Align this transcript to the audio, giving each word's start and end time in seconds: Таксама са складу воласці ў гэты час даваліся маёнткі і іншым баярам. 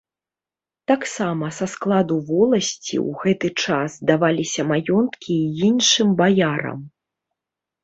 Таксама 0.91 1.45
са 1.57 1.67
складу 1.73 2.15
воласці 2.29 2.95
ў 3.05 3.21
гэты 3.21 3.47
час 3.65 3.89
даваліся 4.13 4.61
маёнткі 4.73 5.33
і 5.45 5.49
іншым 5.71 6.07
баярам. 6.25 6.79